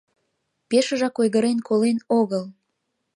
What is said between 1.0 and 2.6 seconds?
ойгырен колен огыл...